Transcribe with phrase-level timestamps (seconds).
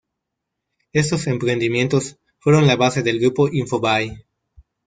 [0.93, 4.25] Estos emprendimientos fueron la base del Grupo Infobae.